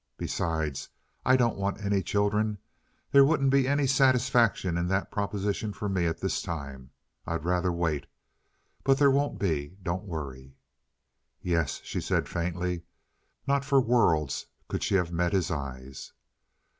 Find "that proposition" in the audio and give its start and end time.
4.87-5.73